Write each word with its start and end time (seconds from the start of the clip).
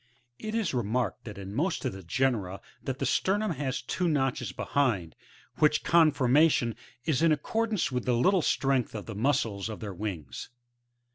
It 0.39 0.55
is 0.55 0.73
remarked 0.73 1.25
that 1.25 1.37
in 1.37 1.53
most 1.53 1.85
of 1.85 1.93
the 1.93 2.01
genera 2.01 2.59
that 2.81 2.97
the 2.97 3.05
sternum 3.05 3.51
has 3.51 3.83
two 3.83 4.07
notches 4.09 4.51
behind, 4.51 5.13
which 5.57 5.83
conformation 5.83 6.75
is 7.05 7.21
in 7.21 7.31
accordance 7.31 7.91
with 7.91 8.05
the 8.05 8.17
little 8.17 8.41
strength 8.41 8.95
of 8.95 9.05
the 9.05 9.13
muscles 9.13 9.69
of 9.69 9.79
their 9.79 9.93
wings. 9.93 10.49